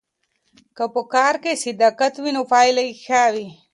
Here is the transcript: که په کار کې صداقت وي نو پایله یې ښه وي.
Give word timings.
که 0.75 0.85
په 0.93 1.01
کار 1.13 1.33
کې 1.43 1.61
صداقت 1.63 2.13
وي 2.17 2.31
نو 2.35 2.41
پایله 2.51 2.81
یې 2.87 2.93
ښه 3.03 3.23
وي. 3.33 3.47